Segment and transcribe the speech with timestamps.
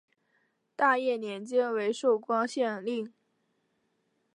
[0.75, 3.13] 大业年间为寿光县令。